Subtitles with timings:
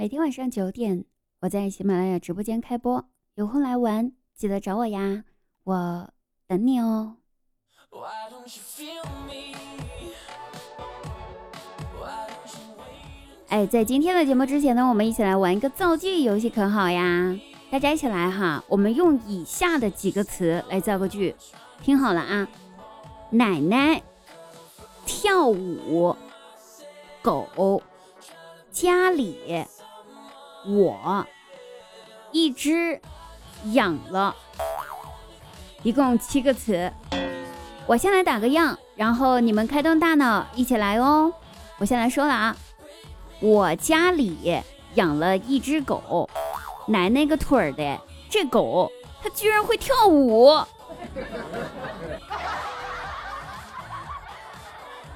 [0.00, 1.04] 每天晚上九点，
[1.40, 5.24] 我在喜马拉雅直播间开播，有空来玩，记得找我呀，
[5.62, 6.08] 我
[6.46, 7.16] 等你哦。
[13.48, 17.38] 哎，在今天的节目之前呢，我们一起来玩一个造句游戏，可好呀？
[17.70, 21.36] 大家一起来哈，我们用以下的几个词来造个句，
[21.82, 22.48] 听好了啊。
[23.28, 24.02] 奶奶
[25.04, 26.16] 跳舞，
[27.20, 27.82] 狗
[28.70, 29.66] 家里。
[30.66, 31.26] 我
[32.32, 33.00] 一只
[33.72, 34.34] 养了，
[35.82, 36.92] 一共七个词。
[37.86, 41.32] 我先来打个样，然后你们开动大脑一起来哦。
[41.78, 42.56] 我先来说了啊，
[43.40, 44.62] 我家里
[44.94, 46.28] 养了一只狗，
[46.86, 47.98] 奶奶个腿儿的，
[48.28, 48.92] 这狗
[49.22, 50.46] 它居然会跳舞。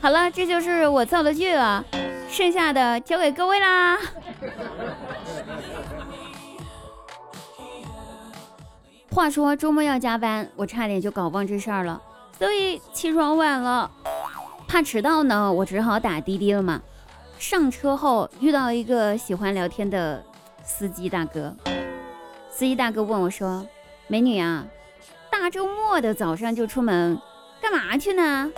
[0.00, 1.84] 好了，这就是我造的句了，
[2.30, 3.98] 剩下的交给各位啦。
[9.12, 12.00] 话说周末要加班，我差点就搞忘这事儿了，
[12.38, 13.90] 所以起床晚了，
[14.68, 16.80] 怕迟到呢，我只好打滴滴了嘛。
[17.38, 20.24] 上车后遇到一个喜欢聊天的
[20.62, 21.54] 司机大哥，
[22.50, 23.66] 司机大哥问我说
[24.06, 24.64] ：“美女啊，
[25.28, 27.20] 大周末的早上就出门，
[27.60, 28.50] 干嘛去呢？”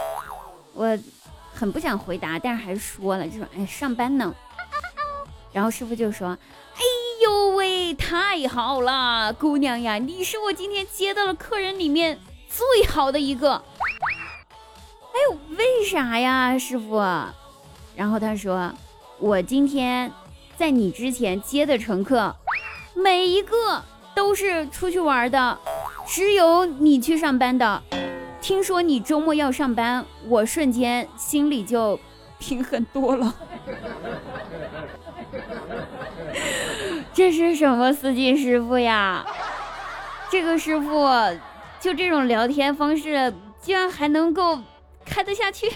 [0.75, 0.99] 我
[1.55, 4.35] 很不想回答，但是还是说了，就说：“哎，上班呢。”
[5.51, 6.29] 然后师傅就说
[6.77, 6.81] ：“哎
[7.95, 13.63] 太好了，姑娘呀，你是我今天接到了客人里面最好的一个。”
[15.13, 16.97] 哎呦，为啥呀，师傅？
[17.95, 18.73] 然后他说
[19.21, 20.11] ：“我今天
[20.57, 22.35] 在你之前接的乘客，
[22.95, 23.83] 每一个
[24.15, 25.59] 都是出去玩的，
[26.07, 27.83] 只有你去上班的。
[28.41, 32.01] 听说你周末要上班，我瞬间心里就
[32.39, 33.35] 平衡多了。”
[37.15, 39.25] 这是什么司机师傅呀？
[40.31, 41.07] 这个师傅
[41.79, 44.59] 就这种聊天方式，居然还能够
[45.05, 45.71] 开得下去？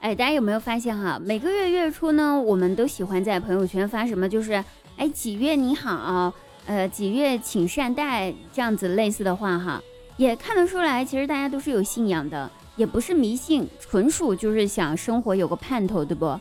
[0.00, 1.18] 哎，大家有没有发现哈？
[1.18, 4.62] 每个月月初呢，我们都喜欢在朋友圈发什么，就是
[4.98, 6.32] 哎几月你好，
[6.66, 9.80] 呃几月请善待这样子类似的话哈。
[10.16, 16.38] 也看得出来，其实大家都是有信仰的，也不是迷信，纯属就是想生活有个盼头，对不？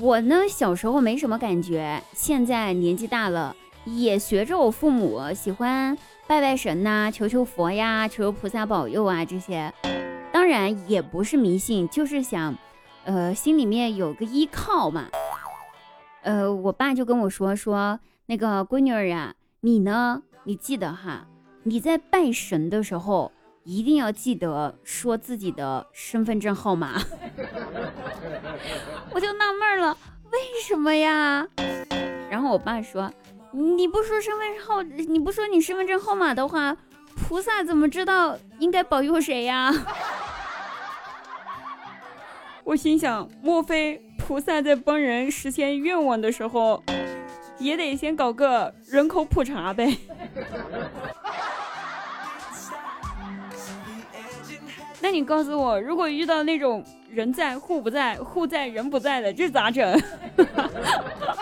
[0.00, 3.54] 我呢，小时候没什么感觉，现在年纪大了，
[3.84, 9.72] 也学着我父母，喜欢拜拜神呐，求求佛呀，求求菩萨保佑啊这些。
[10.32, 12.56] 当然也不是迷信，就是想，
[13.04, 15.06] 呃，心里面有个依靠嘛。
[16.22, 21.26] 呃，我爸就跟我说说，那个闺女儿呀，你呢，你记得哈。
[21.66, 23.32] 你在拜神的时候，
[23.64, 27.00] 一定要记得说自己的身份证号码。
[29.10, 29.96] 我就纳闷了，
[30.30, 31.48] 为什么呀？
[32.30, 33.10] 然后我爸说
[33.50, 36.76] ：“你不说身份证号，你不说你身份证号码的话，
[37.16, 39.72] 菩萨怎么知道应该保佑谁呀？”
[42.62, 46.82] 我心想，莫非菩萨在帮人实现愿望的时候，
[47.58, 49.96] 也得先搞个人口普查呗？
[55.04, 60.00] 那你告诉我，如果遇到那种人在户不在、户在人不在的，这咋整？
[60.00, 61.36] 哈哈哈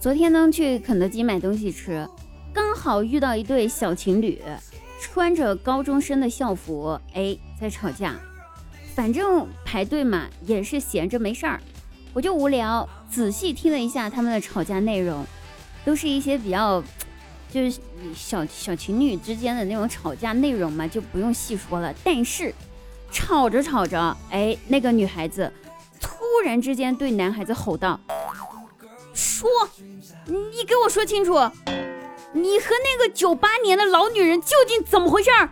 [0.00, 2.08] 昨天呢，去肯德基买东西吃，
[2.54, 4.40] 刚好遇到一对小情侣，
[4.98, 8.14] 穿着高中生的校服，哎，在吵架。
[8.94, 11.60] 反正排队嘛，也是闲着没事儿。
[12.16, 15.22] 我就无聊，仔细听了一下他们的吵架内容，
[15.84, 16.82] 都是一些比较，
[17.50, 17.78] 就是
[18.14, 21.94] 小小情侣之间的那种吵架内容嘛，就不用细说了。
[22.02, 22.54] 但是
[23.12, 25.52] 吵着吵着，哎，那个女孩子
[26.00, 28.00] 突然之间对男孩子吼道
[29.12, 29.50] ：“说，
[30.24, 31.34] 你给我说清楚，
[32.32, 35.50] 你和那个九八年的老女人究竟怎么回事儿？”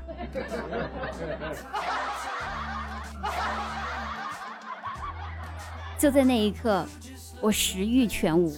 [6.05, 6.85] 就在那一刻，
[7.41, 8.55] 我食欲全无，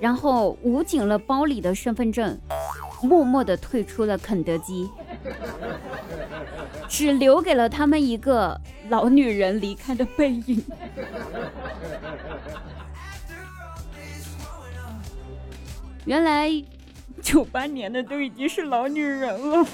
[0.00, 2.36] 然后捂紧了包里的身份证，
[3.00, 4.90] 默默的退出了肯德基，
[6.88, 10.60] 只留给了他们一个老女人离开的背影。
[16.04, 16.50] 原来
[17.22, 19.64] 九八年的都已经是老女人了。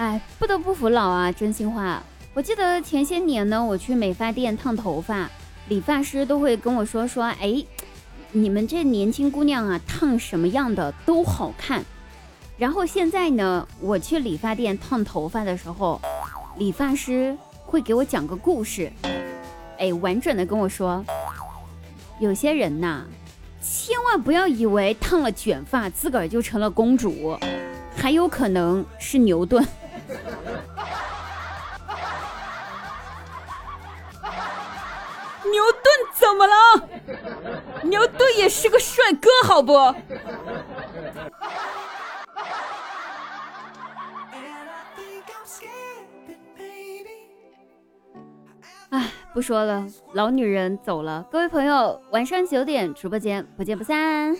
[0.00, 2.02] 哎，不得不服老啊，真心话。
[2.32, 5.28] 我记得前些年呢，我去美发店烫头发，
[5.68, 7.62] 理发师都会跟我说说，哎，
[8.32, 11.84] 你们这年轻姑娘啊，烫什么样的都好看。
[12.56, 16.00] 然后现在呢，我去理发店烫头发的时候，
[16.56, 17.36] 理发师
[17.66, 18.90] 会给我讲个故事，
[19.76, 21.04] 哎，完整的跟我说，
[22.20, 23.04] 有些人呐，
[23.60, 27.38] 千万不要以为烫了卷发自个儿就成了公主，
[27.94, 29.62] 还有可能是牛顿。
[37.90, 39.74] 牛顿也是个帅哥，好不？
[48.90, 51.26] 哎，不说了，老女人走了。
[51.30, 54.34] 各位朋友，晚上九点直播间不见不散。